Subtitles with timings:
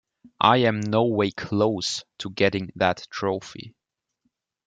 [0.41, 3.75] I am no way close to getting that trophy.